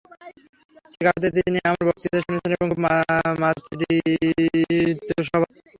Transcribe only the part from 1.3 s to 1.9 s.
তিনি আমার